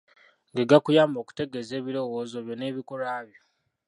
[0.55, 3.41] Ge gakuyamba okutegeeza ebirowoozo byo n'ebikolwa byo.